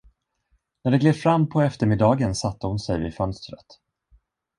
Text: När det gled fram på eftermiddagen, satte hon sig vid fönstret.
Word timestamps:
När 0.83 0.91
det 0.91 0.97
gled 0.97 1.15
fram 1.15 1.49
på 1.49 1.61
eftermiddagen, 1.61 2.35
satte 2.35 2.67
hon 2.67 2.79
sig 2.79 2.99
vid 2.99 3.15
fönstret. 3.15 3.65